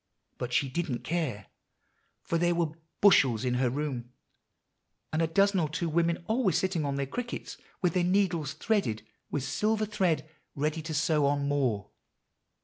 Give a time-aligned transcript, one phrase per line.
[0.39, 1.45] But she didn't care;
[2.23, 4.09] for there were bushels in her room,
[5.13, 9.05] and a dozen or two women always sitting on their crickets, with their needles threaded
[9.29, 11.91] with silver thread, ready to sew on more.